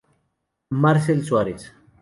[0.83, 1.71] Marcel Suárez.